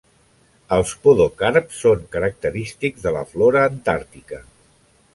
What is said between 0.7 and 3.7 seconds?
Els podocarps són característics de la flora